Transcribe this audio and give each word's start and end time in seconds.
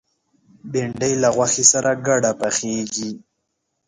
بېنډۍ 0.71 1.13
له 1.23 1.29
غوښې 1.35 1.63
سره 1.71 1.91
ګډه 2.07 2.31
پخېږي 2.39 3.11